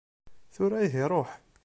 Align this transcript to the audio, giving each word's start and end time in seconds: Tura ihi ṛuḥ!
Tura 0.53 0.77
ihi 0.85 1.03
ṛuḥ! 1.11 1.29